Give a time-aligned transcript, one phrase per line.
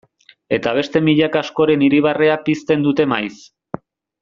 [0.55, 3.31] Eta beste milaka askoren irribarrea pizten dute maiz.